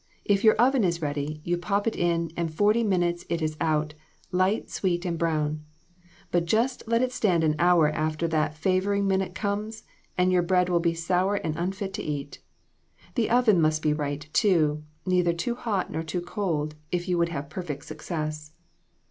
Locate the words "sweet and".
4.67-5.15